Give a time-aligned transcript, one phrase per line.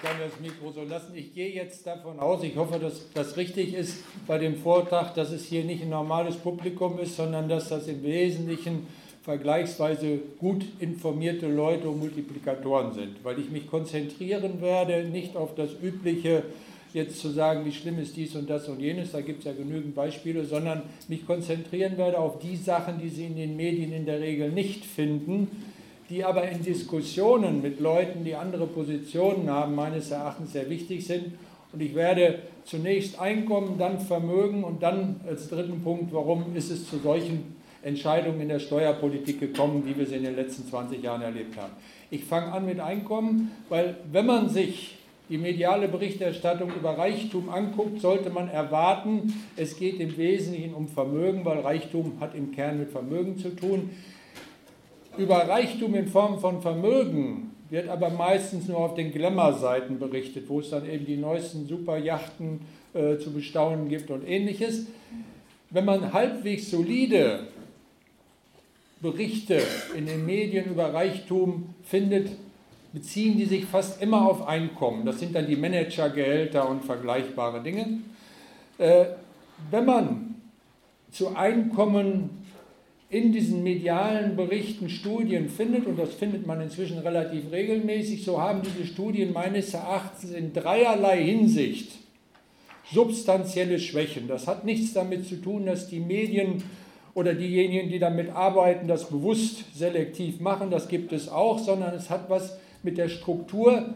[0.00, 1.12] Ich kann das Mikro so lassen.
[1.16, 5.32] Ich gehe jetzt davon aus, ich hoffe, dass das richtig ist bei dem Vortrag, dass
[5.32, 8.86] es hier nicht ein normales Publikum ist, sondern dass das im Wesentlichen
[9.24, 15.70] vergleichsweise gut informierte Leute und Multiplikatoren sind, weil ich mich konzentrieren werde, nicht auf das
[15.82, 16.44] übliche,
[16.94, 19.52] jetzt zu sagen, wie schlimm ist dies und das und jenes, da gibt es ja
[19.52, 24.06] genügend Beispiele, sondern mich konzentrieren werde auf die Sachen, die Sie in den Medien in
[24.06, 25.48] der Regel nicht finden,
[26.10, 31.34] die aber in Diskussionen mit Leuten, die andere Positionen haben, meines Erachtens sehr wichtig sind.
[31.72, 36.88] Und ich werde zunächst Einkommen, dann Vermögen und dann als dritten Punkt, warum ist es
[36.88, 41.22] zu solchen Entscheidungen in der Steuerpolitik gekommen, wie wir sie in den letzten 20 Jahren
[41.22, 41.72] erlebt haben.
[42.10, 44.96] Ich fange an mit Einkommen, weil wenn man sich
[45.28, 51.44] die mediale Berichterstattung über Reichtum anguckt, sollte man erwarten, es geht im Wesentlichen um Vermögen,
[51.44, 53.90] weil Reichtum hat im Kern mit Vermögen zu tun.
[55.18, 60.60] Über Reichtum in Form von Vermögen wird aber meistens nur auf den Glamour-Seiten berichtet, wo
[60.60, 62.60] es dann eben die neuesten Superjachten
[62.94, 64.86] äh, zu bestaunen gibt und ähnliches.
[65.70, 67.48] Wenn man halbwegs solide
[69.00, 69.60] Berichte
[69.96, 72.30] in den Medien über Reichtum findet,
[72.92, 75.04] beziehen die sich fast immer auf Einkommen.
[75.04, 77.98] Das sind dann die Managergehälter und vergleichbare Dinge.
[78.78, 79.06] Äh,
[79.70, 80.36] wenn man
[81.10, 82.44] zu Einkommen
[83.10, 88.62] in diesen medialen Berichten Studien findet, und das findet man inzwischen relativ regelmäßig, so haben
[88.62, 91.92] diese Studien meines Erachtens in dreierlei Hinsicht
[92.92, 94.28] substanzielle Schwächen.
[94.28, 96.62] Das hat nichts damit zu tun, dass die Medien
[97.14, 102.10] oder diejenigen, die damit arbeiten, das bewusst selektiv machen, das gibt es auch, sondern es
[102.10, 103.94] hat was mit der Struktur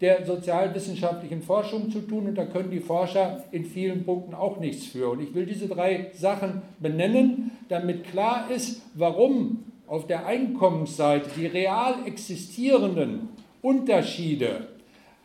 [0.00, 4.86] der sozialwissenschaftlichen Forschung zu tun und da können die Forscher in vielen Punkten auch nichts
[4.86, 5.10] für.
[5.10, 11.46] Und ich will diese drei Sachen benennen, damit klar ist, warum auf der Einkommensseite die
[11.46, 13.28] real existierenden
[13.60, 14.68] Unterschiede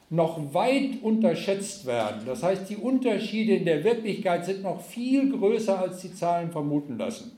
[0.09, 2.21] noch weit unterschätzt werden.
[2.25, 6.97] Das heißt, die Unterschiede in der Wirklichkeit sind noch viel größer, als die Zahlen vermuten
[6.97, 7.31] lassen.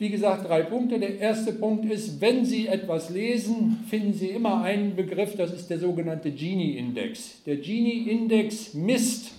[0.00, 0.98] Wie gesagt, drei Punkte.
[0.98, 5.68] Der erste Punkt ist, wenn Sie etwas lesen, finden Sie immer einen Begriff, das ist
[5.68, 7.42] der sogenannte Gini-Index.
[7.44, 9.32] Der Gini-Index misst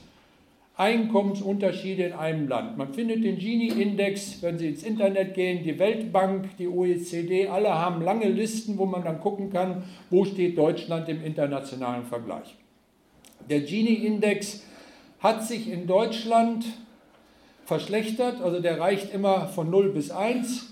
[0.77, 2.77] Einkommensunterschiede in einem Land.
[2.77, 8.03] Man findet den Gini-Index, wenn Sie ins Internet gehen, die Weltbank, die OECD, alle haben
[8.03, 12.55] lange Listen, wo man dann gucken kann, wo steht Deutschland im internationalen Vergleich.
[13.49, 14.63] Der Gini-Index
[15.21, 16.65] hat sich in Deutschland
[17.65, 18.41] verschlechtert.
[18.41, 20.67] Also der reicht immer von 0 bis 1.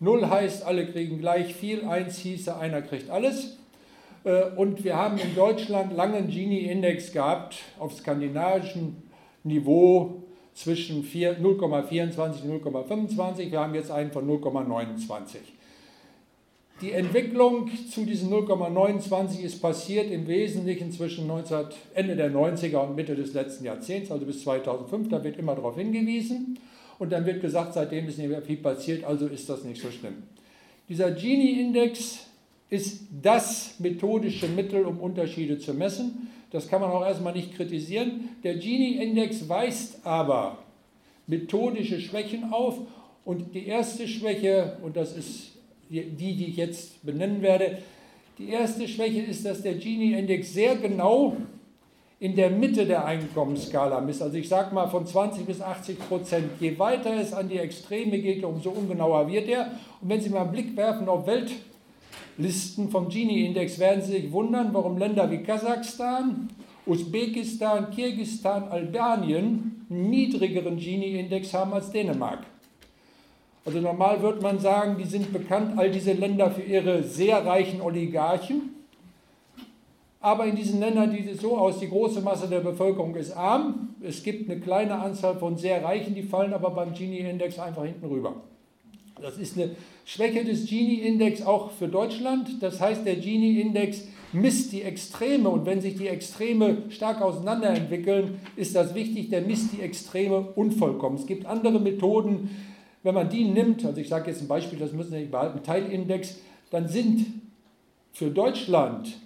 [0.00, 3.56] 0 heißt, alle kriegen gleich viel, 1 hieße, einer kriegt alles.
[4.24, 8.96] Äh, und wir haben in Deutschland lange einen Gini-Index gehabt auf skandinavischem
[9.44, 10.22] Niveau
[10.54, 13.50] zwischen 0,24 und 0,25.
[13.50, 15.36] Wir haben jetzt einen von 0,29.
[16.82, 22.96] Die Entwicklung zu diesen 0,29 ist passiert im Wesentlichen zwischen 19, Ende der 90er und
[22.96, 25.08] Mitte des letzten Jahrzehnts, also bis 2005.
[25.08, 26.58] Da wird immer darauf hingewiesen
[26.98, 29.92] und dann wird gesagt, seitdem ist nicht mehr viel passiert, also ist das nicht so
[29.92, 30.24] schlimm.
[30.88, 32.26] Dieser Gini-Index
[32.68, 36.30] ist das methodische Mittel, um Unterschiede zu messen.
[36.50, 38.30] Das kann man auch erstmal nicht kritisieren.
[38.42, 40.58] Der Gini-Index weist aber
[41.28, 42.78] methodische Schwächen auf
[43.24, 45.51] und die erste Schwäche, und das ist
[46.00, 47.78] die, die ich jetzt benennen werde.
[48.38, 51.36] Die erste Schwäche ist, dass der Gini-Index sehr genau
[52.18, 54.22] in der Mitte der Einkommensskala misst.
[54.22, 56.50] Also ich sage mal von 20 bis 80 Prozent.
[56.60, 59.72] Je weiter es an die Extreme geht, umso ungenauer wird er.
[60.00, 64.72] Und wenn Sie mal einen Blick werfen auf Weltlisten vom Gini-Index, werden Sie sich wundern,
[64.72, 66.48] warum Länder wie Kasachstan,
[66.86, 72.46] Usbekistan, Kirgistan, Albanien einen niedrigeren Gini-Index haben als Dänemark.
[73.64, 77.80] Also normal wird man sagen, die sind bekannt, all diese Länder für ihre sehr reichen
[77.80, 78.74] Oligarchen.
[80.20, 83.94] Aber in diesen Ländern sieht es so aus, die große Masse der Bevölkerung ist arm.
[84.00, 88.06] Es gibt eine kleine Anzahl von sehr Reichen, die fallen aber beim Gini-Index einfach hinten
[88.06, 88.36] rüber.
[89.20, 89.70] Das ist eine
[90.04, 92.62] Schwäche des Gini-Index auch für Deutschland.
[92.62, 98.74] Das heißt, der Gini-Index misst die Extreme und wenn sich die Extreme stark auseinanderentwickeln, ist
[98.74, 101.16] das wichtig, der misst die Extreme unvollkommen.
[101.16, 102.50] Es gibt andere Methoden,
[103.02, 105.62] wenn man die nimmt, also ich sage jetzt ein Beispiel, das müssen Sie nicht behalten,
[105.62, 106.36] Teilindex,
[106.70, 107.26] dann sind
[108.12, 109.16] für Deutschland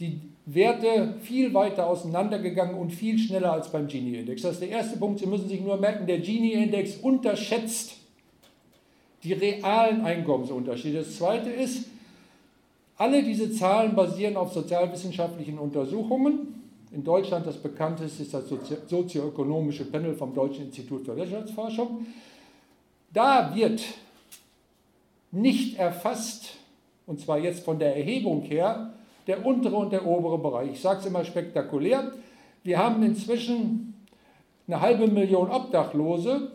[0.00, 4.42] die Werte viel weiter auseinandergegangen und viel schneller als beim Gini-Index.
[4.42, 5.20] Das ist der erste Punkt.
[5.20, 7.96] Sie müssen sich nur merken, der Gini-Index unterschätzt
[9.22, 10.98] die realen Einkommensunterschiede.
[10.98, 11.86] Das zweite ist,
[12.96, 16.62] alle diese Zahlen basieren auf sozialwissenschaftlichen Untersuchungen.
[16.92, 18.44] In Deutschland das bekannteste ist das
[18.86, 22.06] sozioökonomische Panel vom Deutschen Institut für Wirtschaftsforschung.
[23.12, 23.82] Da wird
[25.30, 26.54] nicht erfasst,
[27.06, 28.92] und zwar jetzt von der Erhebung her,
[29.26, 30.72] der untere und der obere Bereich.
[30.72, 32.12] Ich sage es immer spektakulär.
[32.64, 33.94] Wir haben inzwischen
[34.66, 36.52] eine halbe Million Obdachlose,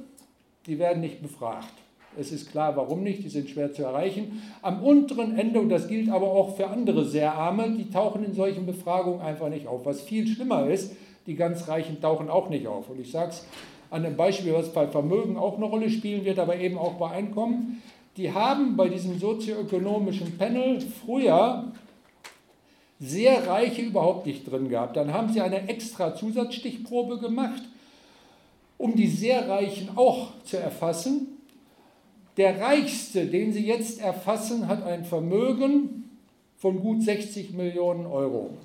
[0.66, 1.74] die werden nicht befragt.
[2.18, 4.44] Es ist klar, warum nicht, die sind schwer zu erreichen.
[4.62, 8.34] Am unteren Ende, und das gilt aber auch für andere sehr arme, die tauchen in
[8.34, 9.86] solchen Befragungen einfach nicht auf.
[9.86, 10.96] Was viel schlimmer ist,
[11.26, 12.90] die ganz Reichen tauchen auch nicht auf.
[12.90, 13.46] Und ich sage es
[13.94, 17.12] an einem Beispiel, was bei Vermögen auch eine Rolle spielen wird, aber eben auch bei
[17.12, 17.84] Einkommen.
[18.18, 21.72] Die haben bei diesem sozioökonomischen Panel früher
[23.00, 24.98] sehr Reiche überhaupt nicht drin gehabt.
[24.98, 27.62] Dann haben sie eine extra Zusatzstichprobe gemacht,
[28.80, 31.28] um die sehr Reichen auch zu erfassen.
[32.38, 36.10] Der Reichste, den Sie jetzt erfassen, hat ein Vermögen
[36.58, 38.58] von gut 60 Millionen Euro.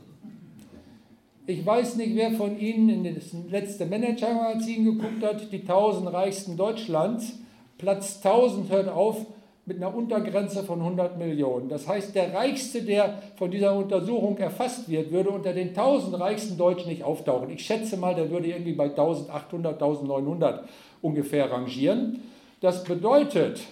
[1.48, 6.58] Ich weiß nicht, wer von Ihnen in das letzte Manager-Magazin geguckt hat, die 1000 reichsten
[6.58, 7.38] Deutschlands.
[7.78, 9.24] Platz 1000 hört auf
[9.64, 11.70] mit einer Untergrenze von 100 Millionen.
[11.70, 16.58] Das heißt, der Reichste, der von dieser Untersuchung erfasst wird, würde unter den 1000 reichsten
[16.58, 17.48] Deutschen nicht auftauchen.
[17.48, 20.68] Ich schätze mal, der würde irgendwie bei 1800, 1900
[21.00, 22.20] ungefähr rangieren.
[22.60, 23.62] Das bedeutet,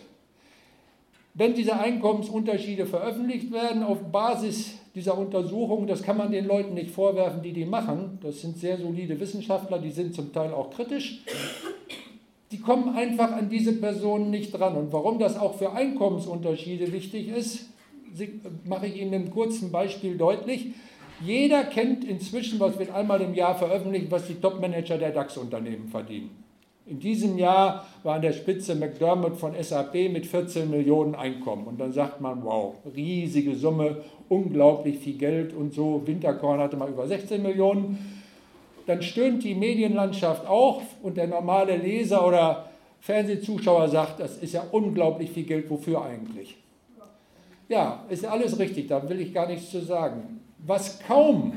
[1.35, 6.91] wenn diese Einkommensunterschiede veröffentlicht werden auf Basis dieser Untersuchung, das kann man den Leuten nicht
[6.91, 8.19] vorwerfen, die die machen.
[8.23, 11.23] Das sind sehr solide Wissenschaftler, die sind zum Teil auch kritisch.
[12.51, 14.75] Die kommen einfach an diese Personen nicht dran.
[14.75, 17.69] Und warum das auch für Einkommensunterschiede wichtig ist,
[18.65, 20.69] mache ich Ihnen mit einem kurzen Beispiel deutlich.
[21.23, 26.46] Jeder kennt inzwischen, was wird einmal im Jahr veröffentlicht, was die Topmanager der DAX-Unternehmen verdienen.
[26.89, 31.67] In diesem Jahr war an der Spitze McDermott von SAP mit 14 Millionen Einkommen.
[31.67, 36.03] Und dann sagt man, wow, riesige Summe, unglaublich viel Geld und so.
[36.05, 38.23] Winterkorn hatte mal über 16 Millionen.
[38.87, 44.65] Dann stöhnt die Medienlandschaft auch und der normale Leser oder Fernsehzuschauer sagt, das ist ja
[44.71, 46.57] unglaublich viel Geld, wofür eigentlich?
[47.69, 50.41] Ja, ist alles richtig, da will ich gar nichts zu sagen.
[50.59, 51.53] Was kaum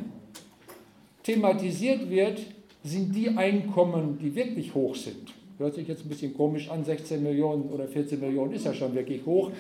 [1.21, 2.39] thematisiert wird,
[2.83, 5.33] sind die Einkommen, die wirklich hoch sind.
[5.57, 8.95] Hört sich jetzt ein bisschen komisch an, 16 Millionen oder 14 Millionen ist ja schon
[8.95, 9.51] wirklich hoch.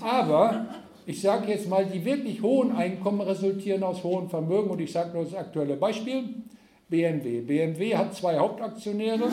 [0.00, 0.66] Aber
[1.04, 4.70] ich sage jetzt mal, die wirklich hohen Einkommen resultieren aus hohen Vermögen.
[4.70, 6.22] Und ich sage nur das aktuelle Beispiel,
[6.88, 7.40] BMW.
[7.40, 9.30] BMW hat zwei Hauptaktionäre,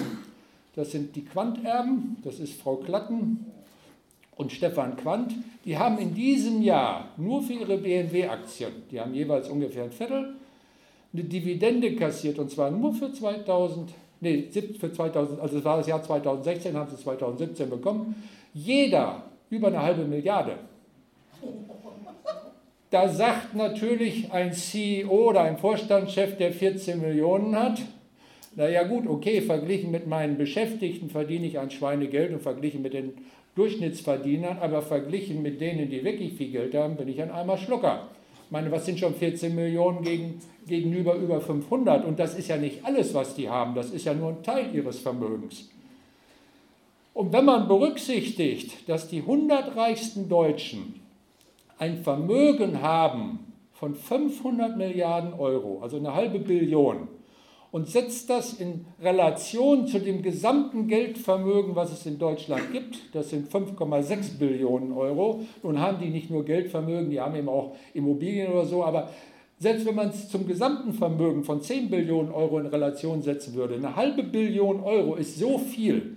[0.76, 3.46] das sind die Quanterben, das ist Frau Klatten
[4.36, 5.34] und Stefan Quandt.
[5.64, 10.36] Die haben in diesem Jahr nur für ihre BMW-Aktien, die haben jeweils ungefähr ein Viertel,
[11.16, 15.88] eine Dividende kassiert und zwar nur für 2000, nee, für 2000, also es war das
[15.88, 18.16] Jahr 2016, haben sie 2017 bekommen.
[18.54, 20.58] Jeder über eine halbe Milliarde.
[22.90, 27.82] Da sagt natürlich ein CEO oder ein Vorstandschef, der 14 Millionen hat,
[28.56, 33.14] naja gut, okay, verglichen mit meinen Beschäftigten verdiene ich ein Schweinegeld und verglichen mit den
[33.56, 38.10] Durchschnittsverdienern, aber verglichen mit denen, die wirklich viel Geld haben, bin ich ein Eimer Schlucker.
[38.46, 42.06] Ich meine, was sind schon 14 Millionen gegen, gegenüber über 500?
[42.06, 44.74] Und das ist ja nicht alles, was die haben, das ist ja nur ein Teil
[44.74, 45.70] ihres Vermögens.
[47.14, 51.02] Und wenn man berücksichtigt, dass die 100 reichsten Deutschen
[51.80, 57.08] ein Vermögen haben von 500 Milliarden Euro, also eine halbe Billion,
[57.76, 63.32] und setzt das in Relation zu dem gesamten Geldvermögen, was es in Deutschland gibt, das
[63.32, 65.42] sind 5,6 Billionen Euro.
[65.62, 69.10] Nun haben die nicht nur Geldvermögen, die haben eben auch Immobilien oder so, aber
[69.60, 73.76] selbst wenn man es zum gesamten Vermögen von 10 Billionen Euro in Relation setzen würde,
[73.76, 76.16] eine halbe Billion Euro ist so viel.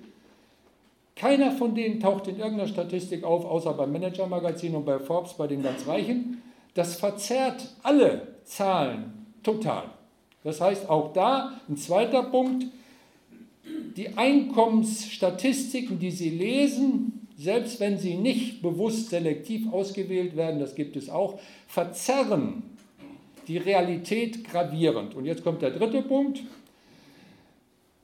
[1.16, 5.48] Keiner von denen taucht in irgendeiner Statistik auf, außer beim Manager-Magazin und bei Forbes, bei
[5.48, 6.40] den ganz Reichen.
[6.74, 9.97] Das verzerrt alle Zahlen total.
[10.44, 12.66] Das heißt, auch da ein zweiter Punkt,
[13.96, 20.96] die Einkommensstatistiken, die Sie lesen, selbst wenn sie nicht bewusst selektiv ausgewählt werden, das gibt
[20.96, 22.64] es auch, verzerren
[23.46, 25.14] die Realität gravierend.
[25.14, 26.40] Und jetzt kommt der dritte Punkt.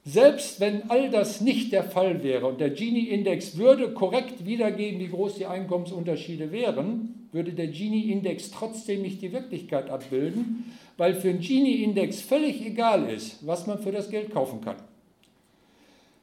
[0.06, 5.08] Selbst wenn all das nicht der Fall wäre und der Gini-Index würde korrekt wiedergeben, wie
[5.08, 11.40] groß die Einkommensunterschiede wären, würde der Gini-Index trotzdem nicht die Wirklichkeit abbilden, weil für einen
[11.40, 14.76] Gini-Index völlig egal ist, was man für das Geld kaufen kann.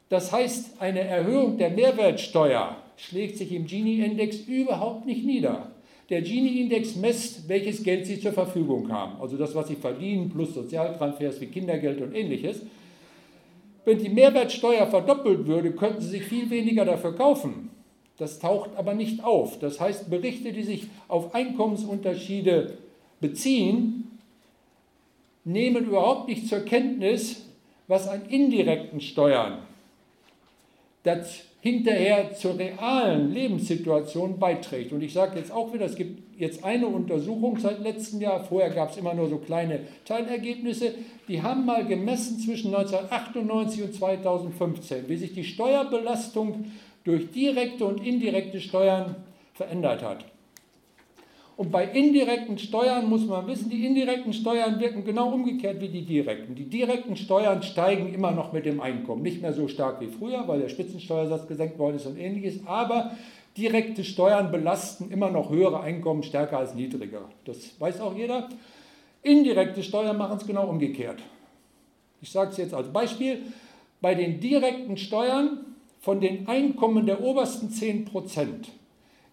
[0.10, 5.72] Das heißt, eine Erhöhung der Mehrwertsteuer schlägt sich im Gini-Index überhaupt nicht nieder.
[6.12, 10.54] Der Gini-Index misst, welches Geld Sie zur Verfügung haben, also das, was Sie verdienen, plus
[10.54, 12.62] Sozialtransfers wie Kindergeld und ähnliches.
[13.86, 17.70] Wenn die Mehrwertsteuer verdoppelt würde, könnten Sie sich viel weniger dafür kaufen.
[18.18, 19.58] Das taucht aber nicht auf.
[19.60, 22.78] Das heißt, Berichte, die sich auf Einkommensunterschiede
[23.20, 24.20] beziehen,
[25.44, 27.48] nehmen überhaupt nicht zur Kenntnis,
[27.88, 29.60] was an indirekten Steuern
[31.04, 34.92] das hinterher zur realen Lebenssituation beiträgt.
[34.92, 38.72] Und ich sage jetzt auch wieder, es gibt jetzt eine Untersuchung seit letztem Jahr, vorher
[38.72, 40.96] gab es immer nur so kleine Teilergebnisse,
[41.28, 46.66] die haben mal gemessen zwischen 1998 und 2015, wie sich die Steuerbelastung
[47.04, 49.16] durch direkte und indirekte Steuern
[49.54, 50.26] verändert hat.
[51.58, 56.06] Und bei indirekten Steuern muss man wissen, die indirekten Steuern wirken genau umgekehrt wie die
[56.06, 56.56] direkten.
[56.56, 59.22] Die direkten Steuern steigen immer noch mit dem Einkommen.
[59.22, 62.66] Nicht mehr so stark wie früher, weil der Spitzensteuersatz gesenkt worden ist und ähnliches.
[62.66, 63.12] Aber
[63.58, 67.26] direkte Steuern belasten immer noch höhere Einkommen stärker als niedrigere.
[67.46, 68.50] Das weiß auch jeder.
[69.24, 71.22] Indirekte Steuern machen es genau umgekehrt.
[72.22, 73.42] Ich sage es jetzt als Beispiel.
[74.00, 75.66] Bei den direkten Steuern
[76.00, 78.70] von den Einkommen der obersten 10 Prozent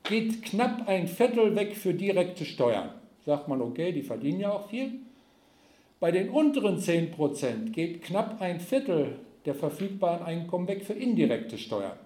[0.04, 2.90] geht knapp ein Viertel weg für direkte Steuern.
[3.24, 4.92] Sagt man, okay, die verdienen ja auch viel.
[6.00, 11.98] Bei den unteren 10% geht knapp ein Viertel der verfügbaren Einkommen weg für indirekte Steuern.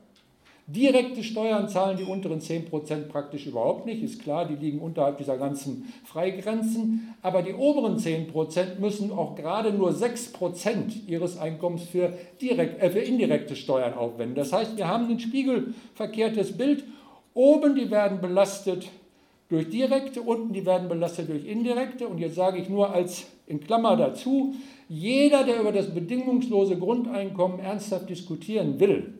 [0.72, 5.36] Direkte Steuern zahlen die unteren 10% praktisch überhaupt nicht, ist klar, die liegen unterhalb dieser
[5.36, 7.14] ganzen Freigrenzen.
[7.22, 13.00] Aber die oberen 10% müssen auch gerade nur 6% ihres Einkommens für, direkt, äh, für
[13.00, 14.34] indirekte Steuern aufwenden.
[14.34, 16.84] Das heißt, wir haben ein spiegelverkehrtes Bild
[17.34, 18.88] Oben die werden belastet
[19.48, 22.06] durch direkte, unten die werden belastet durch indirekte.
[22.06, 24.54] Und jetzt sage ich nur als in Klammer dazu,
[24.88, 29.14] jeder, der über das bedingungslose Grundeinkommen ernsthaft diskutieren will,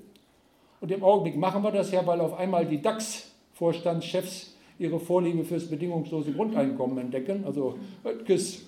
[0.83, 5.69] und im Augenblick machen wir das ja, weil auf einmal die DAX-Vorstandschefs ihre Vorliebe fürs
[5.71, 7.45] bedingungslose Grundeinkommen entdecken.
[7.47, 8.65] Also Oetkes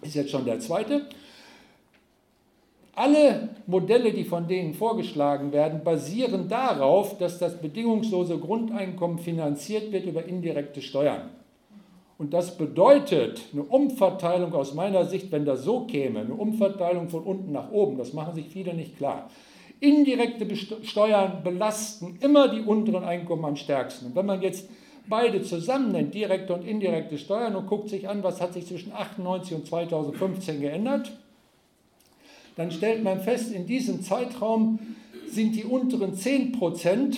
[0.00, 1.02] ist jetzt schon der zweite.
[2.94, 10.06] Alle Modelle, die von denen vorgeschlagen werden, basieren darauf, dass das bedingungslose Grundeinkommen finanziert wird
[10.06, 11.28] über indirekte Steuern.
[12.16, 17.24] Und das bedeutet eine Umverteilung aus meiner Sicht, wenn das so käme, eine Umverteilung von
[17.24, 19.28] unten nach oben, das machen sich viele nicht klar.
[19.82, 20.46] Indirekte
[20.84, 24.06] Steuern belasten immer die unteren Einkommen am stärksten.
[24.06, 24.68] Und wenn man jetzt
[25.08, 28.92] beide zusammen nennt, direkte und indirekte Steuern, und guckt sich an, was hat sich zwischen
[28.92, 31.10] 1998 und 2015 geändert,
[32.54, 34.78] dann stellt man fest, in diesem Zeitraum
[35.28, 37.16] sind die unteren 10%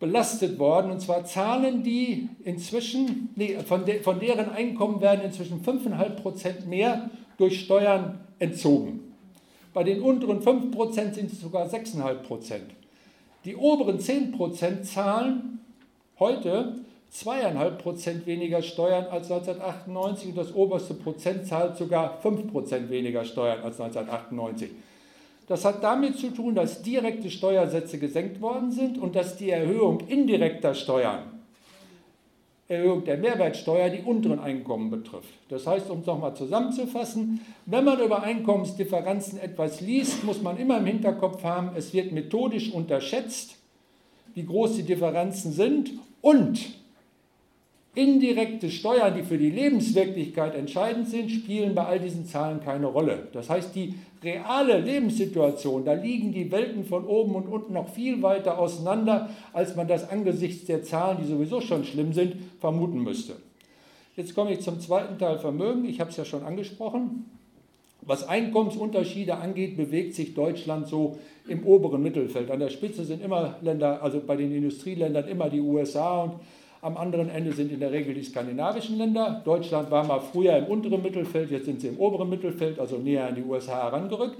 [0.00, 0.90] belastet worden.
[0.90, 7.08] Und zwar zahlen die inzwischen, nee, von, de, von deren Einkommen werden inzwischen 5,5% mehr
[7.38, 9.09] durch Steuern entzogen.
[9.72, 12.60] Bei den unteren 5% sind es sogar 6,5%
[13.44, 15.60] Die oberen 10% zahlen
[16.18, 22.90] heute zweieinhalb Prozent weniger Steuern als 1998 und das oberste Prozent zahlt sogar 5 Prozent
[22.90, 24.70] weniger Steuern als 1998.
[25.48, 30.00] Das hat damit zu tun, dass direkte Steuersätze gesenkt worden sind und dass die Erhöhung
[30.06, 31.24] indirekter Steuern,
[32.70, 35.34] Erhöhung der Mehrwertsteuer, die unteren Einkommen betrifft.
[35.48, 40.78] Das heißt, um es nochmal zusammenzufassen, wenn man über Einkommensdifferenzen etwas liest, muss man immer
[40.78, 43.56] im Hinterkopf haben, es wird methodisch unterschätzt,
[44.34, 46.60] wie groß die Differenzen sind und
[47.94, 53.28] Indirekte Steuern, die für die Lebenswirklichkeit entscheidend sind, spielen bei all diesen Zahlen keine Rolle.
[53.32, 58.22] Das heißt, die reale Lebenssituation, da liegen die Welten von oben und unten noch viel
[58.22, 63.36] weiter auseinander, als man das angesichts der Zahlen, die sowieso schon schlimm sind, vermuten müsste.
[64.16, 65.84] Jetzt komme ich zum zweiten Teil Vermögen.
[65.84, 67.24] Ich habe es ja schon angesprochen.
[68.02, 71.18] Was Einkommensunterschiede angeht, bewegt sich Deutschland so
[71.48, 72.50] im oberen Mittelfeld.
[72.50, 76.32] An der Spitze sind immer Länder, also bei den Industrieländern immer die USA und
[76.82, 79.42] am anderen Ende sind in der Regel die skandinavischen Länder.
[79.44, 83.26] Deutschland war mal früher im unteren Mittelfeld, jetzt sind sie im oberen Mittelfeld, also näher
[83.26, 84.38] an die USA herangerückt.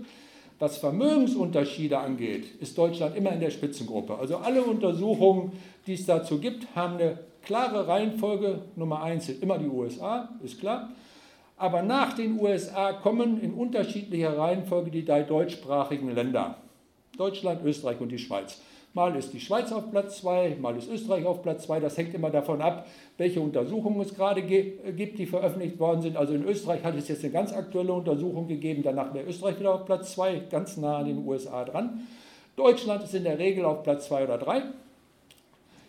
[0.59, 4.16] Was Vermögensunterschiede angeht, ist Deutschland immer in der Spitzengruppe.
[4.18, 5.52] Also alle Untersuchungen,
[5.87, 8.61] die es dazu gibt, haben eine klare Reihenfolge.
[8.76, 10.90] Nummer eins sind immer die USA, ist klar.
[11.56, 16.56] Aber nach den USA kommen in unterschiedlicher Reihenfolge die drei deutschsprachigen Länder.
[17.16, 18.61] Deutschland, Österreich und die Schweiz.
[18.92, 21.78] Mal ist die Schweiz auf Platz 2, mal ist Österreich auf Platz 2.
[21.78, 26.16] Das hängt immer davon ab, welche Untersuchungen es gerade gibt, die veröffentlicht worden sind.
[26.16, 28.82] Also in Österreich hat es jetzt eine ganz aktuelle Untersuchung gegeben.
[28.82, 32.00] Danach wäre Österreich wieder auf Platz 2, ganz nah an den USA dran.
[32.56, 34.62] Deutschland ist in der Regel auf Platz 2 oder 3.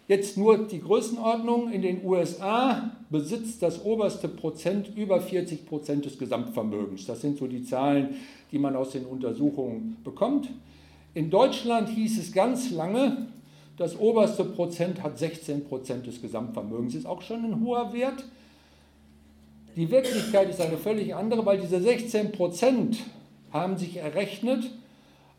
[0.08, 1.72] Jetzt nur die Größenordnung.
[1.72, 7.08] In den USA besitzt das oberste Prozent über 40 Prozent des Gesamtvermögens.
[7.08, 8.16] Das sind so die Zahlen,
[8.52, 10.50] die man aus den Untersuchungen bekommt.
[11.14, 13.28] In Deutschland hieß es ganz lange,
[13.78, 16.96] das oberste Prozent hat 16 Prozent des Gesamtvermögens.
[16.96, 18.24] Ist auch schon ein hoher Wert.
[19.76, 22.98] Die Wirklichkeit ist eine völlig andere, weil diese 16 Prozent
[23.52, 24.70] haben sich errechnet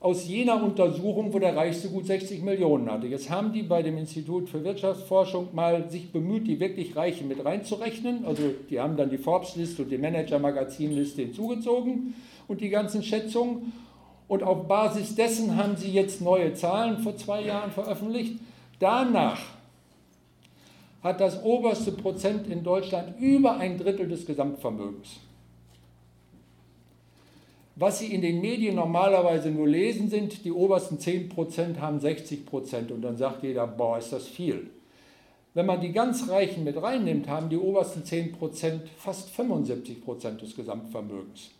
[0.01, 3.07] aus jener Untersuchung, wo der Reichste gut 60 Millionen hatte.
[3.07, 7.45] Jetzt haben die bei dem Institut für Wirtschaftsforschung mal sich bemüht, die wirklich Reichen mit
[7.45, 8.25] reinzurechnen.
[8.25, 12.15] Also die haben dann die Forbes-Liste und die Manager-Magazin-Liste hinzugezogen
[12.49, 13.73] und die ganzen Schätzungen.
[14.33, 18.41] Und auf Basis dessen haben sie jetzt neue Zahlen vor zwei Jahren veröffentlicht.
[18.79, 19.39] Danach
[21.03, 25.21] hat das oberste Prozent in Deutschland über ein Drittel des Gesamtvermögens.
[27.77, 33.03] Was Sie in den Medien normalerweise nur lesen, sind, die obersten 10% haben 60% und
[33.03, 34.71] dann sagt jeder, boah, ist das viel.
[35.53, 41.51] Wenn man die ganz Reichen mit reinnimmt, haben die obersten 10% fast 75% des Gesamtvermögens.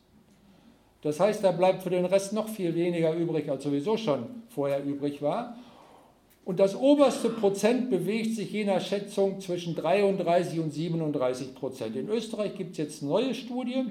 [1.03, 4.85] Das heißt, da bleibt für den Rest noch viel weniger übrig, als sowieso schon vorher
[4.85, 5.57] übrig war.
[6.45, 11.95] Und das oberste Prozent bewegt sich je nach Schätzung zwischen 33 und 37 Prozent.
[11.97, 13.85] In Österreich gibt es jetzt eine neue Studie.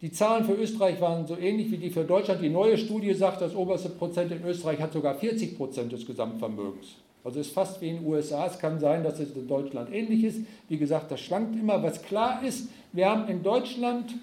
[0.00, 2.40] Die Zahlen für Österreich waren so ähnlich wie die für Deutschland.
[2.40, 6.86] Die neue Studie sagt, das oberste Prozent in Österreich hat sogar 40 Prozent des Gesamtvermögens.
[7.24, 8.46] Also ist fast wie in den USA.
[8.46, 10.40] Es kann sein, dass es in Deutschland ähnlich ist.
[10.68, 11.82] Wie gesagt, das schwankt immer.
[11.82, 14.14] Was klar ist, wir haben in Deutschland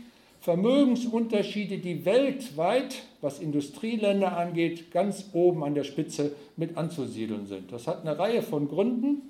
[0.46, 7.72] Vermögensunterschiede, die weltweit, was Industrieländer angeht, ganz oben an der Spitze mit anzusiedeln sind.
[7.72, 9.24] Das hat eine Reihe von Gründen.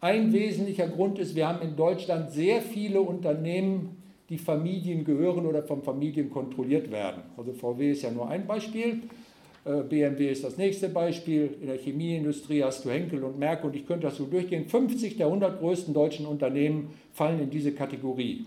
[0.00, 5.62] Ein wesentlicher Grund ist, wir haben in Deutschland sehr viele Unternehmen, die Familien gehören oder
[5.62, 7.22] von Familien kontrolliert werden.
[7.36, 9.02] Also VW ist ja nur ein Beispiel.
[9.64, 11.58] Äh, BMW ist das nächste Beispiel.
[11.60, 14.66] In der Chemieindustrie hast du Henkel und Merck und ich könnte das so durchgehen.
[14.66, 18.46] 50 der 100 größten deutschen Unternehmen fallen in diese Kategorie.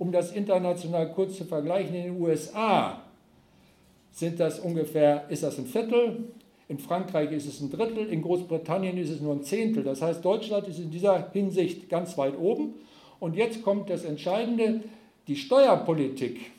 [0.00, 3.02] Um das international kurz zu vergleichen, in den USA
[4.10, 6.24] sind das ungefähr, ist das ein Viertel,
[6.68, 9.84] in Frankreich ist es ein Drittel, in Großbritannien ist es nur ein Zehntel.
[9.84, 12.76] Das heißt, Deutschland ist in dieser Hinsicht ganz weit oben.
[13.18, 14.80] Und jetzt kommt das Entscheidende,
[15.28, 16.50] die Steuerpolitik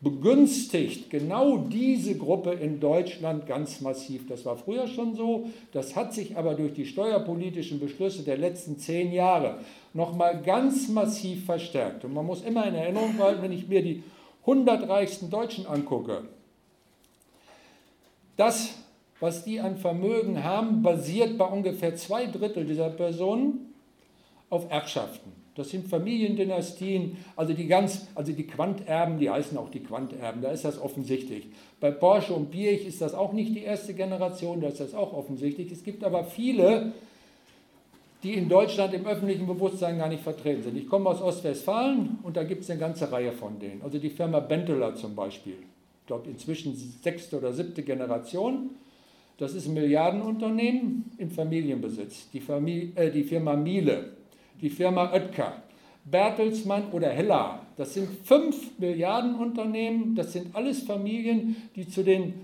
[0.00, 4.26] begünstigt genau diese Gruppe in Deutschland ganz massiv.
[4.26, 8.78] Das war früher schon so, das hat sich aber durch die steuerpolitischen Beschlüsse der letzten
[8.78, 9.58] zehn Jahre
[9.92, 12.04] nochmal ganz massiv verstärkt.
[12.04, 14.02] Und man muss immer in Erinnerung halten, wenn ich mir die
[14.42, 16.22] 100 reichsten Deutschen angucke,
[18.38, 18.74] das,
[19.20, 23.74] was die an Vermögen haben, basiert bei ungefähr zwei Drittel dieser Personen
[24.48, 25.39] auf Erbschaften.
[25.60, 30.52] Das sind Familiendynastien, also die ganz, also die Quanterben, die heißen auch die Quanterben, da
[30.52, 31.48] ist das offensichtlich.
[31.80, 35.12] Bei Porsche und Birch ist das auch nicht die erste Generation, da ist das auch
[35.12, 35.70] offensichtlich.
[35.70, 36.92] Es gibt aber viele,
[38.22, 40.78] die in Deutschland im öffentlichen Bewusstsein gar nicht vertreten sind.
[40.78, 43.82] Ich komme aus Ostwestfalen und da gibt es eine ganze Reihe von denen.
[43.82, 45.56] Also die Firma Benteler zum Beispiel,
[46.00, 48.70] ich glaube inzwischen sechste oder siebte Generation.
[49.36, 52.30] Das ist ein Milliardenunternehmen im Familienbesitz.
[52.30, 54.19] Die, Familie, äh, die Firma Miele,
[54.60, 55.62] die Firma Oetker,
[56.04, 57.60] Bertelsmann oder Hella.
[57.76, 62.34] Das sind fünf Milliardenunternehmen, das sind alles Familien, die zu den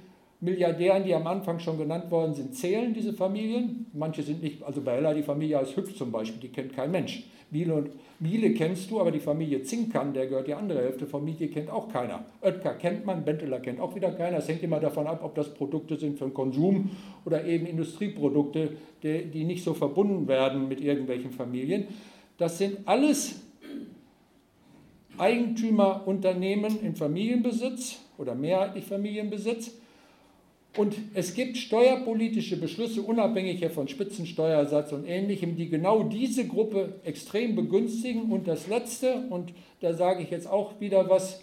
[0.40, 3.86] Milliardären, die am Anfang schon genannt worden sind, zählen diese Familien.
[3.94, 6.90] Manche sind nicht, also bei Hella die Familie als Hübsch zum Beispiel, die kennt kein
[6.90, 7.24] Mensch.
[7.50, 11.48] Miele, und, Miele kennst du, aber die Familie Zinkan, der gehört die andere Hälfte, Familie
[11.48, 12.24] kennt auch keiner.
[12.40, 14.38] Oetker kennt man, Benteler kennt auch wieder keiner.
[14.38, 16.90] Es hängt immer davon ab, ob das Produkte sind für den Konsum
[17.24, 18.70] oder eben Industrieprodukte,
[19.02, 21.86] die, die nicht so verbunden werden mit irgendwelchen Familien.
[22.38, 23.40] Das sind alles
[25.18, 29.72] Eigentümerunternehmen in Familienbesitz oder mehrheitlich Familienbesitz.
[30.76, 37.56] Und es gibt steuerpolitische Beschlüsse, unabhängig von Spitzensteuersatz und Ähnlichem, die genau diese Gruppe extrem
[37.56, 38.30] begünstigen.
[38.30, 41.40] Und das Letzte, und da sage ich jetzt auch wieder was,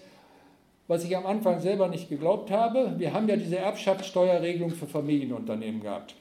[0.88, 5.82] was ich am Anfang selber nicht geglaubt habe, wir haben ja diese Erbschaftssteuerregelung für Familienunternehmen
[5.82, 6.16] gehabt.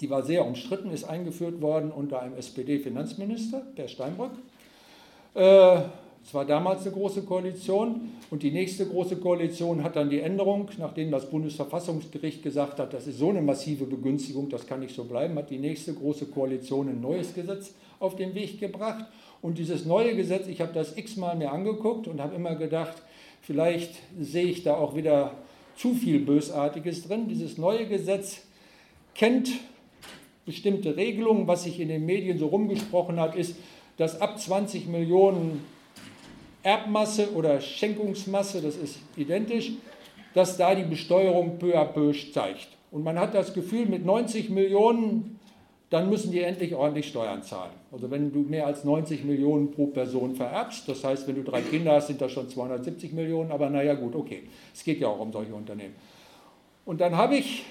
[0.00, 4.30] Die war sehr umstritten, ist eingeführt worden unter einem SPD-Finanzminister, Per Steinbrück.
[5.34, 5.80] Äh,
[6.28, 10.68] es war damals eine große Koalition und die nächste große Koalition hat dann die Änderung,
[10.76, 15.04] nachdem das Bundesverfassungsgericht gesagt hat, das ist so eine massive Begünstigung, das kann nicht so
[15.04, 19.06] bleiben, hat die nächste große Koalition ein neues Gesetz auf den Weg gebracht.
[19.40, 23.00] Und dieses neue Gesetz, ich habe das x-mal mir angeguckt und habe immer gedacht,
[23.40, 25.32] vielleicht sehe ich da auch wieder
[25.76, 27.28] zu viel Bösartiges drin.
[27.28, 28.42] Dieses neue Gesetz
[29.14, 29.48] kennt
[30.44, 31.46] bestimmte Regelungen.
[31.46, 33.56] Was sich in den Medien so rumgesprochen hat, ist,
[33.96, 35.64] dass ab 20 Millionen
[36.68, 39.72] Erbmasse oder Schenkungsmasse, das ist identisch,
[40.34, 42.68] dass da die Besteuerung peu à peu steigt.
[42.90, 45.40] Und man hat das Gefühl, mit 90 Millionen,
[45.88, 47.72] dann müssen die endlich ordentlich Steuern zahlen.
[47.90, 51.62] Also wenn du mehr als 90 Millionen pro Person vererbst, das heißt, wenn du drei
[51.62, 54.42] Kinder hast, sind das schon 270 Millionen, aber naja gut, okay,
[54.74, 55.94] es geht ja auch um solche Unternehmen.
[56.84, 57.64] Und dann habe ich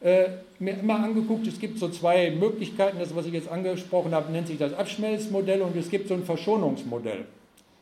[0.00, 0.28] äh,
[0.60, 4.46] mir immer angeguckt, es gibt so zwei Möglichkeiten, das, was ich jetzt angesprochen habe, nennt
[4.46, 7.24] sich das Abschmelzmodell und es gibt so ein Verschonungsmodell.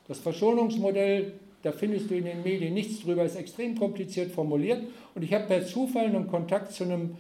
[0.07, 4.83] Das Verschonungsmodell, da findest du in den Medien nichts drüber, ist extrem kompliziert formuliert
[5.15, 7.17] und ich habe per Zufall einen Kontakt zu einem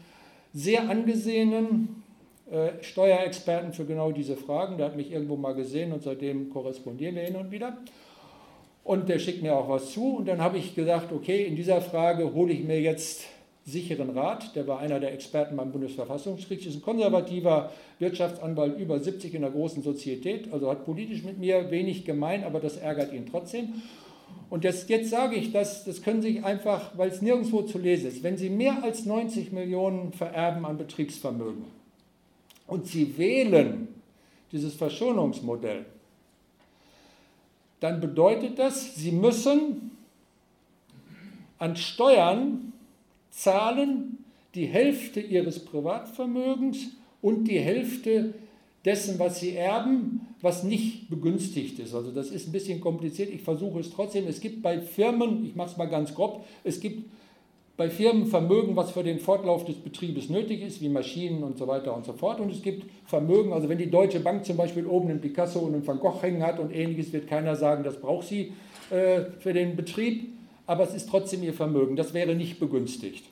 [0.52, 2.02] sehr angesehenen
[2.50, 4.76] äh, Steuerexperten für genau diese Fragen.
[4.76, 7.78] Der hat mich irgendwo mal gesehen und seitdem korrespondieren wir hin und wieder.
[8.84, 11.80] Und der schickt mir auch was zu und dann habe ich gesagt, okay, in dieser
[11.80, 13.24] Frage hole ich mir jetzt
[13.66, 19.34] sicheren Rat, der war einer der Experten beim Bundesverfassungsgericht, ist ein konservativer Wirtschaftsanwalt über 70
[19.34, 23.26] in der großen Sozietät, also hat politisch mit mir wenig gemein, aber das ärgert ihn
[23.26, 23.82] trotzdem.
[24.50, 28.08] Und jetzt, jetzt sage ich das, das können Sie einfach, weil es nirgendwo zu lesen
[28.08, 31.64] ist, wenn Sie mehr als 90 Millionen vererben an Betriebsvermögen
[32.66, 33.88] und Sie wählen
[34.52, 35.86] dieses Verschonungsmodell,
[37.80, 39.90] dann bedeutet das, Sie müssen
[41.58, 42.73] an Steuern
[43.34, 48.34] zahlen die Hälfte ihres Privatvermögens und die Hälfte
[48.84, 51.94] dessen, was sie erben, was nicht begünstigt ist.
[51.94, 54.26] Also das ist ein bisschen kompliziert, ich versuche es trotzdem.
[54.28, 57.10] Es gibt bei Firmen, ich mache es mal ganz grob, es gibt
[57.76, 61.66] bei Firmen Vermögen, was für den Fortlauf des Betriebes nötig ist, wie Maschinen und so
[61.66, 62.38] weiter und so fort.
[62.38, 65.74] Und es gibt Vermögen, also wenn die Deutsche Bank zum Beispiel oben einen Picasso und
[65.74, 68.52] einen Van Gogh hängen hat und ähnliches, wird keiner sagen, das braucht sie
[68.90, 70.33] äh, für den Betrieb
[70.66, 71.96] aber es ist trotzdem ihr Vermögen.
[71.96, 73.24] Das wäre nicht begünstigt.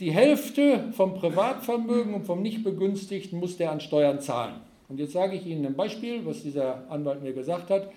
[0.00, 4.54] Die Hälfte vom Privatvermögen und vom nicht begünstigten muss der an Steuern zahlen.
[4.88, 7.90] Und jetzt sage ich Ihnen ein Beispiel, was dieser Anwalt mir gesagt hat.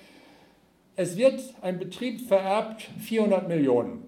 [0.95, 4.03] Es wird ein Betrieb vererbt 400 Millionen.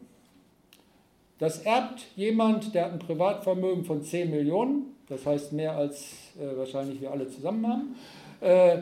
[1.39, 6.57] Das erbt jemand, der hat ein Privatvermögen von 10 Millionen, das heißt mehr als äh,
[6.57, 7.95] wahrscheinlich wir alle zusammen haben.
[8.41, 8.81] Äh,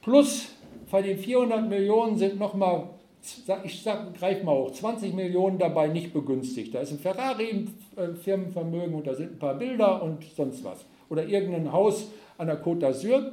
[0.00, 0.48] plus
[0.90, 2.88] bei den 400 Millionen sind nochmal
[3.64, 3.84] ich
[4.18, 6.74] greife mal hoch, 20 Millionen dabei nicht begünstigt.
[6.74, 10.64] Da ist ein Ferrari im äh, Firmenvermögen und da sind ein paar Bilder und sonst
[10.64, 10.84] was.
[11.08, 12.06] Oder irgendein Haus
[12.38, 13.32] an der Côte d'Azur.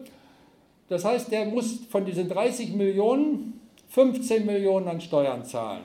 [0.89, 5.83] Das heißt, der muss von diesen 30 Millionen 15 Millionen an Steuern zahlen.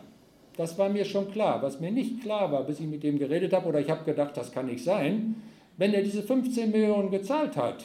[0.57, 1.63] Das war mir schon klar.
[1.63, 4.37] Was mir nicht klar war, bis ich mit dem geredet habe, oder ich habe gedacht,
[4.37, 5.37] das kann nicht sein,
[5.77, 7.85] wenn er diese 15 Millionen gezahlt hat,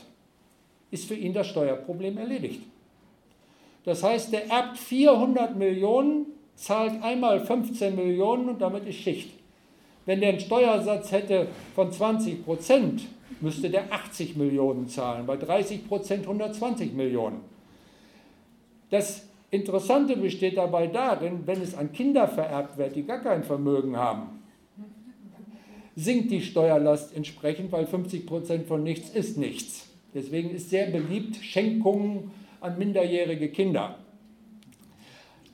[0.92, 2.62] ist für ihn das Steuerproblem erledigt.
[3.88, 9.32] Das heißt, der erbt 400 Millionen, zahlt einmal 15 Millionen und damit ist Schicht.
[10.06, 13.04] Wenn der einen Steuersatz hätte von 20 Prozent,
[13.40, 17.40] müsste der 80 Millionen zahlen, bei 30 Prozent 120 Millionen.
[18.90, 23.96] Das Interessante besteht dabei darin, wenn es an Kinder vererbt wird, die gar kein Vermögen
[23.96, 24.42] haben,
[25.96, 29.88] sinkt die Steuerlast entsprechend, weil 50 Prozent von nichts ist nichts.
[30.14, 33.96] Deswegen ist sehr beliebt, Schenkungen an minderjährige Kinder.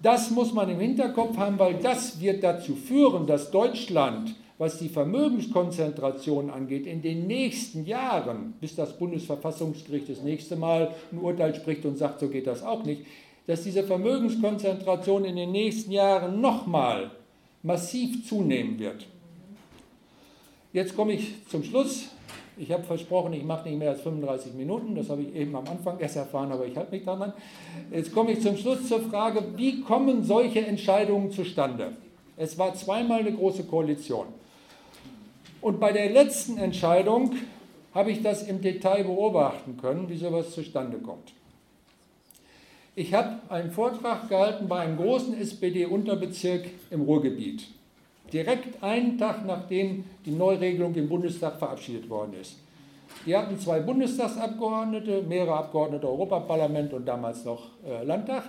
[0.01, 4.89] Das muss man im Hinterkopf haben, weil das wird dazu führen, dass Deutschland, was die
[4.89, 11.85] Vermögenskonzentration angeht, in den nächsten Jahren, bis das Bundesverfassungsgericht das nächste Mal ein Urteil spricht
[11.85, 13.05] und sagt, so geht das auch nicht,
[13.47, 17.11] dass diese Vermögenskonzentration in den nächsten Jahren nochmal
[17.61, 19.07] massiv zunehmen wird.
[20.73, 22.09] Jetzt komme ich zum Schluss.
[22.57, 24.95] Ich habe versprochen, ich mache nicht mehr als 35 Minuten.
[24.95, 27.33] Das habe ich eben am Anfang erst erfahren, aber ich halte mich daran.
[27.91, 31.93] Jetzt komme ich zum Schluss zur Frage, wie kommen solche Entscheidungen zustande?
[32.37, 34.27] Es war zweimal eine große Koalition.
[35.61, 37.35] Und bei der letzten Entscheidung
[37.93, 41.33] habe ich das im Detail beobachten können, wie sowas zustande kommt.
[42.95, 47.65] Ich habe einen Vortrag gehalten bei einem großen SPD-Unterbezirk im Ruhrgebiet
[48.33, 52.57] direkt einen Tag nachdem die Neuregelung im Bundestag verabschiedet worden ist.
[53.25, 58.43] Die hatten zwei Bundestagsabgeordnete, mehrere Abgeordnete Europaparlament und damals noch äh, Landtag.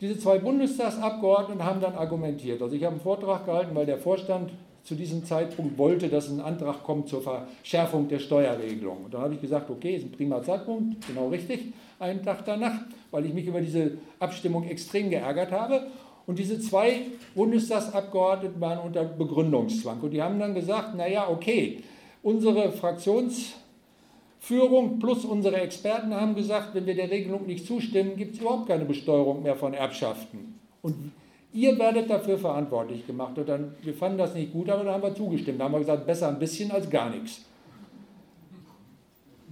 [0.00, 2.60] Diese zwei Bundestagsabgeordneten haben dann argumentiert.
[2.60, 4.52] Also ich habe einen Vortrag gehalten, weil der Vorstand
[4.84, 9.06] zu diesem Zeitpunkt wollte, dass ein Antrag kommt zur Verschärfung der Steuerregelung.
[9.06, 12.82] Und dann habe ich gesagt, okay, ist ein prima Zeitpunkt, genau richtig, einen Tag danach,
[13.10, 15.88] weil ich mich über diese Abstimmung extrem geärgert habe.
[16.26, 17.02] Und diese zwei
[17.34, 20.00] Bundestagsabgeordneten waren unter Begründungszwang.
[20.00, 21.82] Und die haben dann gesagt, naja, okay,
[22.22, 28.40] unsere Fraktionsführung plus unsere Experten haben gesagt, wenn wir der Regelung nicht zustimmen, gibt es
[28.40, 30.58] überhaupt keine Besteuerung mehr von Erbschaften.
[30.82, 31.12] Und
[31.52, 33.38] ihr werdet dafür verantwortlich gemacht.
[33.38, 35.60] Und dann, wir fanden das nicht gut, aber dann haben wir zugestimmt.
[35.60, 37.42] Da haben wir gesagt, besser ein bisschen als gar nichts.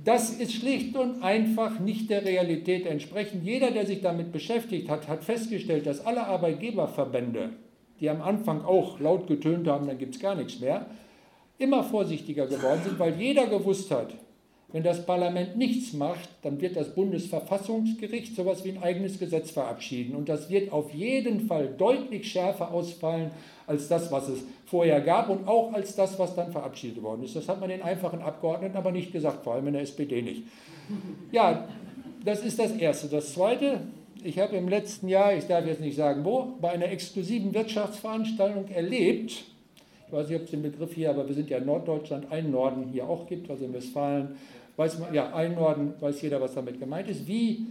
[0.05, 3.43] Das ist schlicht und einfach nicht der Realität entsprechend.
[3.43, 7.51] Jeder, der sich damit beschäftigt hat, hat festgestellt, dass alle Arbeitgeberverbände,
[8.01, 10.87] die am Anfang auch laut getönt haben, dann gibt es gar nichts mehr,
[11.57, 14.14] immer vorsichtiger geworden sind, weil jeder gewusst hat,
[14.75, 19.53] wenn das Parlament nichts macht, dann wird das Bundesverfassungsgericht so etwas wie ein eigenes Gesetz
[19.53, 20.17] verabschieden.
[20.17, 23.31] Und das wird auf jeden Fall deutlich schärfer ausfallen
[23.69, 27.37] als das, was es vorher gab und auch als das, was dann verabschiedet worden ist.
[27.37, 30.43] Das hat man den einfachen Abgeordneten aber nicht gesagt, vor allem in der SPD nicht.
[31.31, 31.69] Ja,
[32.25, 33.07] das ist das Erste.
[33.07, 33.79] Das Zweite,
[34.25, 38.67] ich habe im letzten Jahr, ich darf jetzt nicht sagen wo, bei einer exklusiven Wirtschaftsveranstaltung
[38.71, 39.45] erlebt,
[40.07, 42.51] ich weiß nicht, ob es den Begriff hier, aber wir sind ja in Norddeutschland, einen
[42.51, 44.37] Norden hier auch gibt, also in Westfalen,
[44.77, 47.67] weiß man, ja, ein Norden weiß jeder, was damit gemeint ist, wie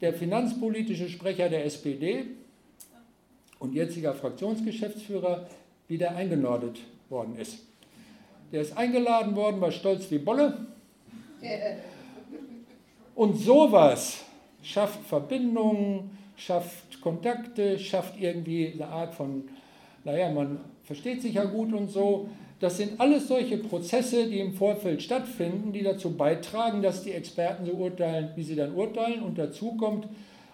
[0.00, 2.26] der finanzpolitische Sprecher der SPD
[3.58, 5.46] und jetziger Fraktionsgeschäftsführer
[5.88, 7.58] wieder eingenordet worden ist.
[8.50, 10.66] Der ist eingeladen worden, war stolz wie Bolle.
[13.14, 14.24] Und sowas
[14.62, 19.48] schafft Verbindungen, schafft Kontakte, schafft irgendwie eine Art von,
[20.04, 22.28] naja, man versteht sich ja gut und so.
[22.62, 27.66] Das sind alles solche Prozesse, die im Vorfeld stattfinden, die dazu beitragen, dass die Experten
[27.66, 29.24] so urteilen, wie sie dann urteilen.
[29.24, 30.06] Und dazu kommt,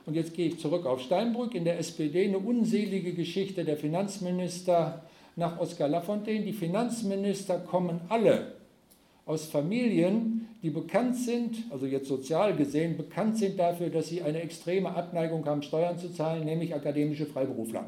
[0.07, 5.03] und jetzt gehe ich zurück auf Steinbrück, in der SPD eine unselige Geschichte der Finanzminister
[5.37, 6.47] nach Oskar Lafontaine.
[6.47, 8.55] Die Finanzminister kommen alle
[9.27, 14.41] aus Familien, die bekannt sind, also jetzt sozial gesehen, bekannt sind dafür, dass sie eine
[14.41, 17.85] extreme Abneigung haben, Steuern zu zahlen, nämlich akademische Freiberufler.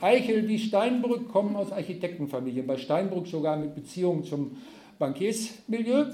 [0.00, 4.56] Eichel wie Steinbrück kommen aus Architektenfamilien, bei Steinbrück sogar mit Beziehungen zum
[4.98, 6.06] Bankiersmilieu.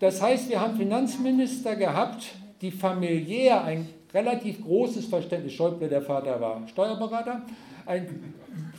[0.00, 6.40] Das heißt, wir haben Finanzminister gehabt, die familiär ein relativ großes Verständnis, Schäuble, der Vater
[6.40, 7.42] war Steuerberater,
[7.86, 8.34] ein,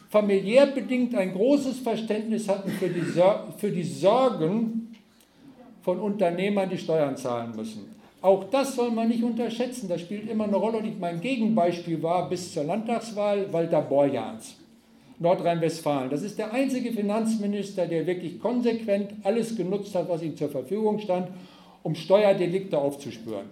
[0.09, 3.01] familiär bedingt ein großes Verständnis hatten für die,
[3.57, 4.95] für die Sorgen
[5.81, 7.92] von Unternehmern, die Steuern zahlen müssen.
[8.23, 10.77] Auch das soll man nicht unterschätzen, das spielt immer eine Rolle.
[10.77, 14.55] Und mein Gegenbeispiel war bis zur Landtagswahl Walter Borjans,
[15.19, 16.09] Nordrhein-Westfalen.
[16.09, 20.99] Das ist der einzige Finanzminister, der wirklich konsequent alles genutzt hat, was ihm zur Verfügung
[20.99, 21.27] stand,
[21.83, 23.47] um Steuerdelikte aufzuspüren.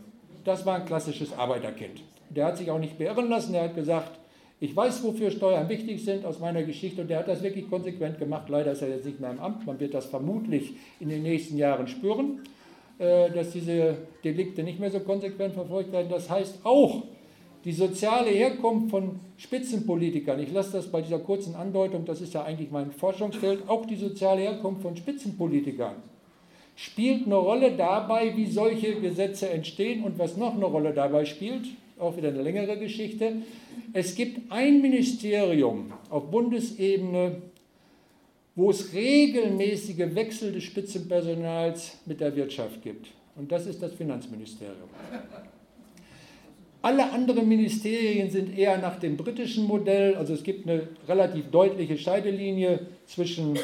[0.46, 2.02] Das war ein klassisches Arbeiterkind.
[2.30, 4.20] Der hat sich auch nicht beirren lassen, der hat gesagt,
[4.62, 8.20] ich weiß, wofür Steuern wichtig sind aus meiner Geschichte und der hat das wirklich konsequent
[8.20, 8.48] gemacht.
[8.48, 11.58] Leider ist er jetzt nicht mehr im Amt, man wird das vermutlich in den nächsten
[11.58, 12.40] Jahren spüren.
[13.02, 16.10] Äh, dass diese Delikte nicht mehr so konsequent verfolgt werden.
[16.12, 17.02] Das heißt auch,
[17.66, 22.44] die soziale Herkunft von Spitzenpolitikern, ich lasse das bei dieser kurzen Andeutung, das ist ja
[22.44, 25.96] eigentlich mein Forschungsfeld, auch die soziale Herkunft von Spitzenpolitikern
[26.76, 31.66] spielt eine Rolle dabei, wie solche Gesetze entstehen und was noch eine Rolle dabei spielt,
[32.00, 33.34] auch wieder eine längere Geschichte.
[33.94, 37.42] Es gibt ein Ministerium auf Bundesebene,
[38.56, 43.08] wo es regelmäßige Wechsel des Spitzenpersonals mit der Wirtschaft gibt.
[43.36, 44.90] Und das ist das Finanzministerium.
[46.82, 51.98] Alle anderen Ministerien sind eher nach dem britischen Modell, also es gibt eine relativ deutliche
[51.98, 53.58] Scheidelinie zwischen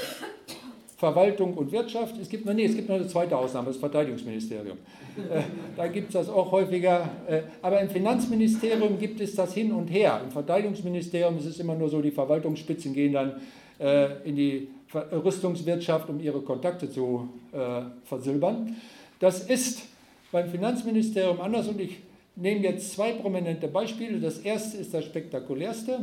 [0.97, 2.15] Verwaltung und Wirtschaft.
[2.19, 4.77] Es gibt, nee, es gibt noch eine zweite Ausnahme, das Verteidigungsministerium.
[5.17, 5.41] Äh,
[5.75, 7.09] da gibt es das auch häufiger.
[7.27, 10.21] Äh, aber im Finanzministerium gibt es das hin und her.
[10.23, 13.41] Im Verteidigungsministerium ist es immer nur so, die Verwaltungsspitzen gehen dann
[13.79, 18.75] äh, in die Rüstungswirtschaft, um ihre Kontakte zu äh, versilbern.
[19.19, 19.83] Das ist
[20.31, 21.99] beim Finanzministerium anders und ich
[22.35, 24.19] nehme jetzt zwei prominente Beispiele.
[24.19, 25.99] Das erste ist das spektakulärste.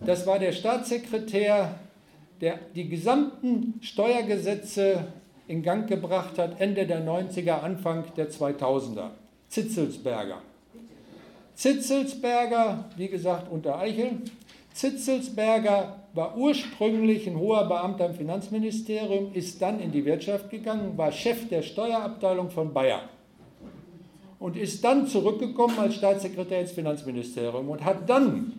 [0.00, 1.74] Das war der Staatssekretär,
[2.40, 5.04] der die gesamten Steuergesetze
[5.48, 9.10] in Gang gebracht hat, Ende der 90er, Anfang der 2000er.
[9.48, 10.42] Zitzelsberger.
[11.54, 14.12] Zitzelsberger, wie gesagt, unter Eichel.
[14.72, 21.12] Zitzelsberger war ursprünglich ein hoher Beamter im Finanzministerium, ist dann in die Wirtschaft gegangen, war
[21.12, 23.02] Chef der Steuerabteilung von Bayer
[24.40, 28.58] und ist dann zurückgekommen als Staatssekretär ins Finanzministerium und hat dann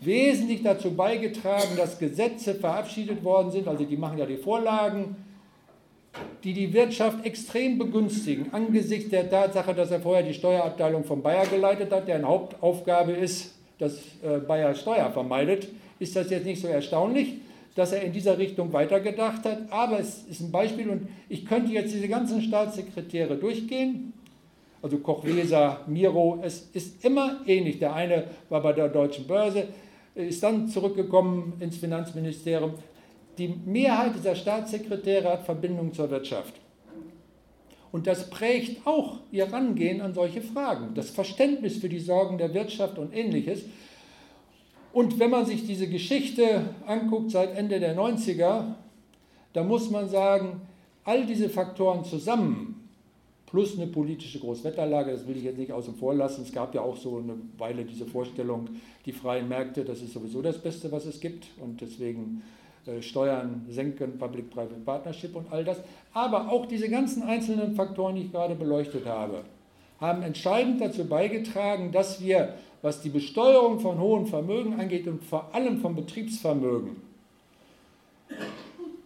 [0.00, 5.16] wesentlich dazu beigetragen, dass Gesetze verabschiedet worden sind, also die machen ja die Vorlagen,
[6.44, 11.46] die die Wirtschaft extrem begünstigen, angesichts der Tatsache, dass er vorher die Steuerabteilung von Bayer
[11.46, 15.66] geleitet hat, deren Hauptaufgabe ist, dass äh, Bayer Steuer vermeidet
[15.98, 17.34] ist das jetzt nicht so erstaunlich,
[17.74, 19.70] dass er in dieser Richtung weitergedacht hat.
[19.70, 24.12] Aber es ist ein Beispiel und ich könnte jetzt diese ganzen Staatssekretäre durchgehen.
[24.82, 27.78] Also Kochweser, Miro, es ist immer ähnlich.
[27.78, 29.68] Der eine war bei der Deutschen Börse,
[30.14, 32.74] ist dann zurückgekommen ins Finanzministerium.
[33.36, 36.54] Die Mehrheit dieser Staatssekretäre hat Verbindung zur Wirtschaft.
[37.92, 40.94] Und das prägt auch ihr Rangehen an solche Fragen.
[40.94, 43.64] Das Verständnis für die Sorgen der Wirtschaft und ähnliches.
[44.96, 48.64] Und wenn man sich diese Geschichte anguckt seit Ende der 90er,
[49.52, 50.62] da muss man sagen,
[51.04, 52.88] all diese Faktoren zusammen,
[53.44, 56.44] plus eine politische Großwetterlage, das will ich jetzt nicht außen vor lassen.
[56.44, 58.70] Es gab ja auch so eine Weile diese Vorstellung,
[59.04, 61.44] die freien Märkte, das ist sowieso das Beste, was es gibt.
[61.60, 62.42] Und deswegen
[62.86, 65.76] äh, Steuern senken, Public-Private Partnership und all das.
[66.14, 69.44] Aber auch diese ganzen einzelnen Faktoren, die ich gerade beleuchtet habe,
[70.00, 72.54] haben entscheidend dazu beigetragen, dass wir
[72.86, 76.96] was die Besteuerung von hohen Vermögen angeht und vor allem vom Betriebsvermögen,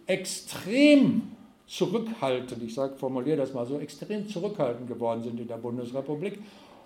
[0.07, 1.23] extrem
[1.67, 6.41] zurückhaltend, ich formuliere das mal so, extrem zurückhaltend geworden sind in der Bundesrepublik.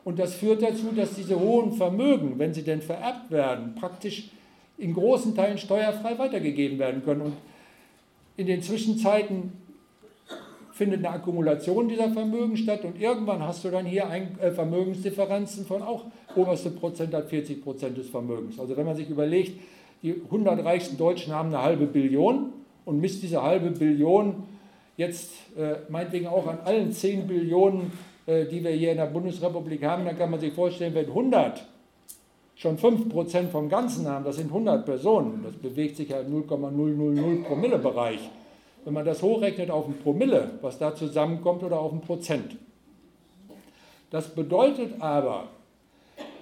[0.05, 4.29] Und das führt dazu, dass diese hohen Vermögen, wenn sie denn vererbt werden, praktisch
[4.79, 7.23] in großen Teilen steuerfrei weitergegeben werden können.
[7.23, 7.33] Und
[8.37, 9.53] in den Zwischenzeiten
[10.75, 15.65] findet eine Akkumulation dieser Vermögen statt und irgendwann hast du dann hier ein, äh, Vermögensdifferenzen
[15.65, 18.59] von auch oberste Prozent hat 40 Prozent des Vermögens.
[18.59, 19.61] Also wenn man sich überlegt,
[20.03, 22.53] die 100 reichsten Deutschen haben eine halbe Billion
[22.85, 24.43] und misst diese halbe Billion
[24.97, 27.93] jetzt äh, meinetwegen auch an allen 10 Billionen,
[28.27, 31.65] äh, die wir hier in der Bundesrepublik haben, dann kann man sich vorstellen, wenn 100
[32.57, 37.47] schon 5% vom Ganzen haben, das sind 100 Personen, das bewegt sich ja im 0,000
[37.47, 38.29] Promille-Bereich.
[38.85, 42.57] Wenn man das hochrechnet auf ein Promille, was da zusammenkommt, oder auf ein Prozent.
[44.11, 45.49] Das bedeutet aber,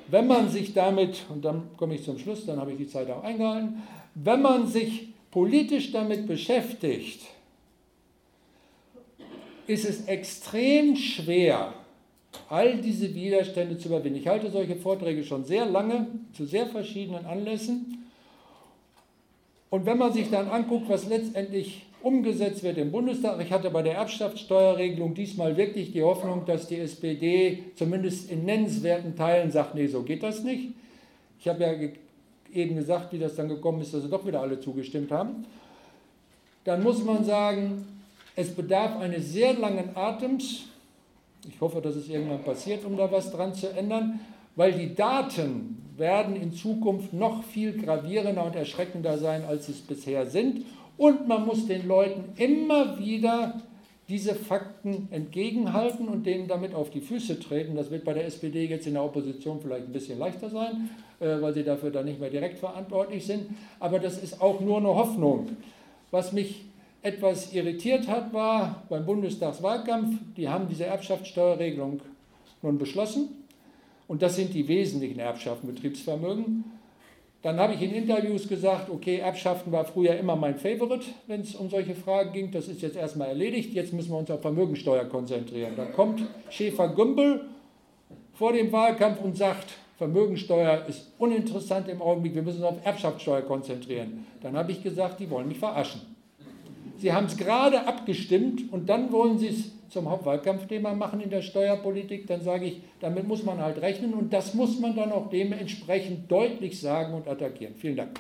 [0.09, 3.11] wenn man sich damit, und dann komme ich zum Schluss, dann habe ich die Zeit
[3.11, 3.83] auch eingehalten,
[4.15, 7.23] wenn man sich politisch damit beschäftigt,
[9.67, 11.73] ist es extrem schwer,
[12.49, 14.19] all diese Widerstände zu überwinden.
[14.19, 18.07] Ich halte solche Vorträge schon sehr lange zu sehr verschiedenen Anlässen.
[19.71, 23.83] Und wenn man sich dann anguckt, was letztendlich umgesetzt wird im Bundestag, ich hatte bei
[23.83, 29.87] der Erbschaftssteuerregelung diesmal wirklich die Hoffnung, dass die SPD zumindest in nennenswerten Teilen sagt, nee,
[29.87, 30.71] so geht das nicht.
[31.41, 31.73] Ich habe ja
[32.53, 35.45] eben gesagt, wie das dann gekommen ist, dass sie doch wieder alle zugestimmt haben.
[36.65, 37.87] Dann muss man sagen,
[38.37, 40.65] es bedarf eines sehr langen Atems.
[41.49, 44.21] Ich hoffe, dass es irgendwann passiert, um da was dran zu ändern,
[44.55, 50.27] weil die Daten werden in Zukunft noch viel gravierender und erschreckender sein, als es bisher
[50.27, 50.65] sind.
[50.97, 53.61] Und man muss den Leuten immer wieder
[54.09, 57.77] diese Fakten entgegenhalten und denen damit auf die Füße treten.
[57.77, 61.41] Das wird bei der SPD jetzt in der Opposition vielleicht ein bisschen leichter sein, äh,
[61.41, 63.47] weil sie dafür dann nicht mehr direkt verantwortlich sind.
[63.81, 65.57] Aber das ist auch nur eine Hoffnung.
[66.11, 66.67] Was mich
[67.03, 72.01] etwas irritiert hat, war beim Bundestagswahlkampf, die haben diese Erbschaftssteuerregelung
[72.61, 73.29] nun beschlossen.
[74.09, 76.65] Und das sind die wesentlichen Erbschaften, Betriebsvermögen.
[77.43, 81.57] Dann habe ich in Interviews gesagt, okay, Erbschaften war früher immer mein Favorite, wenn es
[81.57, 82.51] um solche Fragen ging.
[82.53, 83.75] Das ist jetzt erstmal erledigt.
[83.75, 85.73] Jetzt müssen wir uns auf Vermögensteuer konzentrieren.
[85.77, 87.41] Da kommt Schäfer-Gümbel
[88.35, 93.43] vor dem Wahlkampf und sagt, Vermögensteuer ist uninteressant im Augenblick, wir müssen uns auf Erbschaftssteuer
[93.43, 94.27] konzentrieren.
[94.41, 96.01] Dann habe ich gesagt, die wollen mich verarschen.
[96.97, 101.43] Sie haben es gerade abgestimmt und dann wollen Sie es zum Hauptwahlkampfthema machen in der
[101.43, 105.29] Steuerpolitik, dann sage ich, damit muss man halt rechnen und das muss man dann auch
[105.29, 107.75] dementsprechend deutlich sagen und attackieren.
[107.75, 108.19] Vielen Dank.